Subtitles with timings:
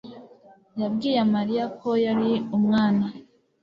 [0.81, 3.05] yabwiye mariya ko yari umwana